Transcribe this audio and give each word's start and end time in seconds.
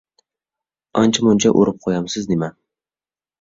ئانچە-مۇنچە 1.01 1.51
ئۇرۇپ 1.59 1.79
قويامسىز 1.85 2.27
نېمە؟ 2.33 2.51